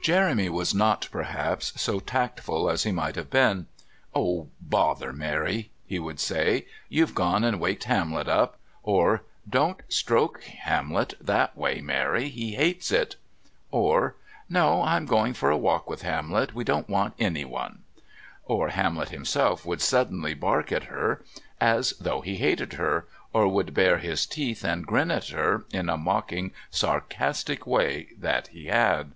[0.00, 3.66] Jeremy was not, perhaps, so tactful as he might have been.
[4.14, 6.66] "Oh bother, Mary!" he would say.
[6.88, 12.92] "You've gone and waked Hamlet up!" or "Don't stroke Hamlet that way, Mary; he hates
[12.92, 13.16] it!"
[13.72, 14.14] or
[14.48, 17.82] "No, I'm going for a walk with Hamlet; we don't want anyone!"
[18.44, 21.24] Or Hamlet himself would suddenly bark at her
[21.60, 25.88] as though he hated her, or would bare his teeth and grin at her in
[25.88, 29.10] a mocking, sarcastic way that he had.